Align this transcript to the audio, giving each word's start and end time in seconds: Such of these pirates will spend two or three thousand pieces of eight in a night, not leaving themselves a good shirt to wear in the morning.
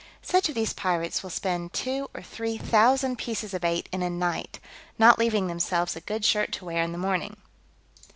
Such 0.23 0.49
of 0.49 0.55
these 0.55 0.73
pirates 0.73 1.21
will 1.21 1.29
spend 1.29 1.73
two 1.73 2.09
or 2.15 2.23
three 2.23 2.57
thousand 2.57 3.17
pieces 3.19 3.53
of 3.53 3.63
eight 3.63 3.87
in 3.91 4.01
a 4.01 4.09
night, 4.09 4.59
not 4.97 5.19
leaving 5.19 5.45
themselves 5.45 5.95
a 5.95 6.01
good 6.01 6.25
shirt 6.25 6.51
to 6.53 6.65
wear 6.65 6.81
in 6.81 6.91
the 6.91 6.97
morning. 6.97 7.37